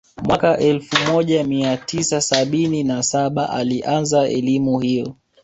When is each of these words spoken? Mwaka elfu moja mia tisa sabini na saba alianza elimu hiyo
Mwaka 0.23 0.57
elfu 0.57 1.11
moja 1.11 1.43
mia 1.43 1.77
tisa 1.77 2.21
sabini 2.21 2.83
na 2.83 3.03
saba 3.03 3.49
alianza 3.49 4.27
elimu 4.29 4.79
hiyo 4.79 5.15